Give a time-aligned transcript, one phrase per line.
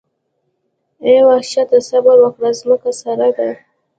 [1.05, 3.49] اې وحشته صبر وکړه ځمکه سره ده.